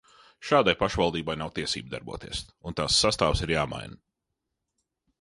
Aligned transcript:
Šādai 0.51 0.73
pašvaldībai 0.79 1.35
nav 1.43 1.51
tiesību 1.59 1.93
darboties, 1.93 2.43
un 2.71 2.81
tās 2.81 2.99
sastāvs 3.05 3.47
ir 3.49 3.57
jāmaina. 3.59 4.05